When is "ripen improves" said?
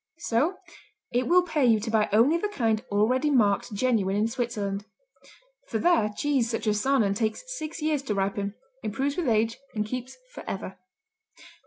8.15-9.15